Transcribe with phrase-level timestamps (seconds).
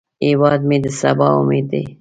[0.25, 1.83] هیواد مې د سبا امید دی